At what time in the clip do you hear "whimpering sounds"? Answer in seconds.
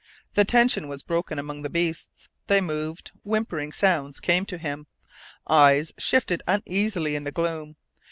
3.23-4.19